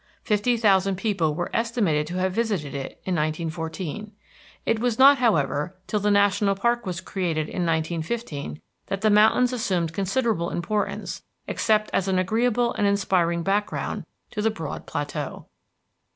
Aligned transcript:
Fifty 0.23 0.57
thousand 0.57 0.95
people 0.95 1.35
were 1.35 1.51
estimated 1.53 2.07
to 2.07 2.15
have 2.15 2.33
visited 2.33 2.73
it 2.73 2.93
in 3.05 3.13
1914. 3.13 4.11
It 4.65 4.79
was 4.79 4.97
not, 4.97 5.19
however, 5.19 5.75
till 5.85 5.99
the 5.99 6.09
national 6.09 6.55
park 6.55 6.87
was 6.87 7.01
created, 7.01 7.41
in 7.41 7.63
1915, 7.67 8.59
that 8.87 9.01
the 9.01 9.11
mountains 9.11 9.53
assumed 9.53 9.93
considerable 9.93 10.49
importance 10.49 11.21
except 11.47 11.91
as 11.93 12.07
an 12.07 12.17
agreeable 12.17 12.73
and 12.73 12.87
inspiring 12.87 13.43
background 13.43 14.07
to 14.31 14.41
the 14.41 14.49
broad 14.49 14.87
plateau. 14.87 15.45